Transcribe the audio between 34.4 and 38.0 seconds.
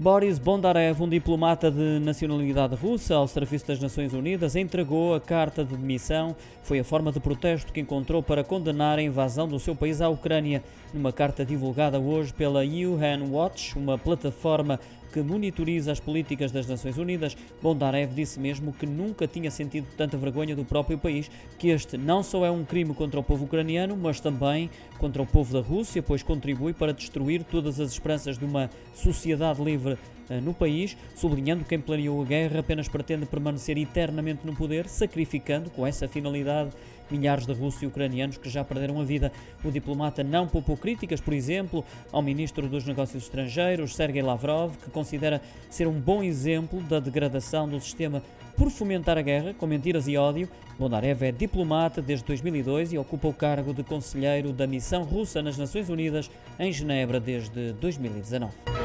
no poder, sacrificando com essa finalidade milhares de russos e